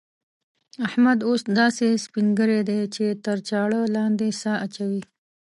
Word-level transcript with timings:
احمد 0.87 1.19
اوس 1.27 1.41
داسې 1.59 1.87
سپين 2.05 2.27
ږيری 2.37 2.59
دی 2.69 2.81
چې 2.95 3.05
تر 3.25 3.37
چاړه 3.49 3.81
لاندې 3.95 4.27
سا 4.41 4.53
اچوي. 4.65 5.03